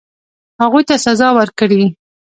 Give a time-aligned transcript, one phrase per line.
[0.61, 1.83] هغوی ته سزا ورکړي.